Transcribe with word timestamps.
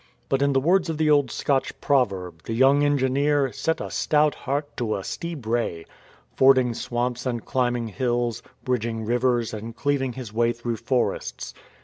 But 0.29 0.41
in 0.41 0.53
the 0.53 0.59
words 0.59 0.89
of 0.89 0.97
the 0.97 1.11
old 1.11 1.29
Scotch 1.29 1.79
proverb, 1.79 2.41
the 2.45 2.55
young 2.55 2.83
engineer 2.83 3.51
"set 3.53 3.79
a 3.79 3.91
stout 3.91 4.33
heart 4.33 4.65
to 4.77 4.95
a 4.97 5.03
stey 5.03 5.35
brae""— 5.35 5.85
fording 6.35 6.73
swamps 6.73 7.27
and 7.27 7.45
climbing 7.45 7.89
hills, 7.89 8.41
bridging 8.63 9.05
rivers 9.05 9.53
and 9.53 9.75
cleaving 9.75 10.13
his 10.13 10.33
way 10.33 10.53
through 10.53 10.77
forests. 10.77 11.53